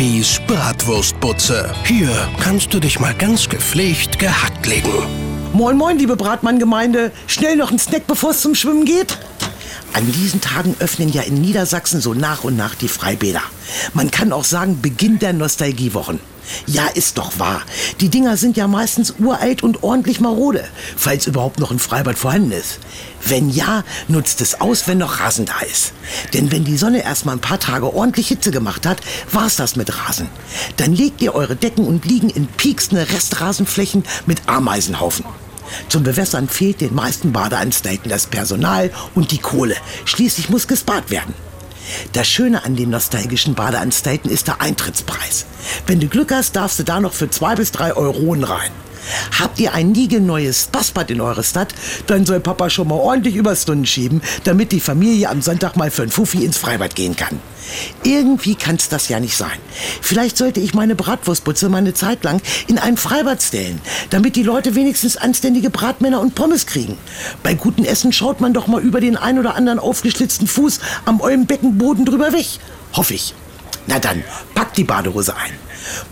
[0.00, 1.74] Bibis Bratwurstbutze.
[1.84, 2.08] Hier
[2.42, 4.88] kannst du dich mal ganz gepflegt gehackt legen.
[5.52, 7.12] Moin, moin, liebe Bratmann-Gemeinde.
[7.26, 9.18] Schnell noch ein Snack, bevor es zum Schwimmen geht.
[9.92, 13.42] An diesen Tagen öffnen ja in Niedersachsen so nach und nach die Freibäder.
[13.94, 16.20] Man kann auch sagen, Beginn der Nostalgiewochen.
[16.66, 17.62] Ja, ist doch wahr.
[18.00, 20.64] Die Dinger sind ja meistens uralt und ordentlich marode,
[20.96, 22.78] falls überhaupt noch ein Freibad vorhanden ist.
[23.24, 25.92] Wenn ja, nutzt es aus, wenn noch Rasen da ist.
[26.32, 29.00] Denn wenn die Sonne erstmal ein paar Tage ordentlich Hitze gemacht hat,
[29.30, 30.28] war's das mit Rasen.
[30.76, 35.24] Dann legt ihr eure Decken und Liegen in pieksende Restrasenflächen mit Ameisenhaufen.
[35.88, 39.76] Zum Bewässern fehlt den meisten Badeanstalten das Personal und die Kohle.
[40.04, 41.34] Schließlich muss gespart werden.
[42.12, 45.46] Das Schöne an den nostalgischen Badeanstalten ist der Eintrittspreis.
[45.86, 48.70] Wenn du Glück hast, darfst du da noch für zwei bis drei Euronen rein.
[49.38, 51.74] Habt ihr ein niegelneues Spaßbad in eurer Stadt,
[52.06, 56.02] dann soll Papa schon mal ordentlich Überstunden schieben, damit die Familie am Sonntag mal für
[56.02, 57.40] ein Fuffi ins Freibad gehen kann.
[58.02, 59.58] Irgendwie kann's das ja nicht sein.
[60.00, 63.80] Vielleicht sollte ich meine Bratwurstbutze mal eine Zeit lang in ein Freibad stellen,
[64.10, 66.98] damit die Leute wenigstens anständige Bratmänner und Pommes kriegen.
[67.42, 71.20] Bei gutem Essen schaut man doch mal über den ein oder anderen aufgeschlitzten Fuß am
[71.46, 72.46] Beckenboden drüber weg.
[72.92, 73.34] Hoffe ich.
[73.86, 74.22] Na dann,
[74.54, 75.52] packt die Badehose ein.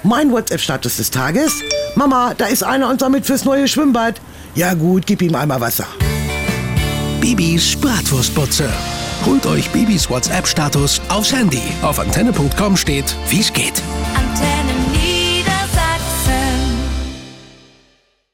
[0.03, 1.53] Mein WhatsApp-Status des Tages.
[1.95, 4.21] Mama, da ist einer und sammelt fürs neue Schwimmbad.
[4.55, 5.87] Ja gut, gib ihm einmal Wasser.
[7.21, 8.69] Bibis Bratwurstbutze.
[9.27, 11.63] Holt euch Bibis WhatsApp-Status aufs Handy.
[11.83, 13.83] Auf antenne.com steht, wie's geht.
[14.15, 14.78] Antenne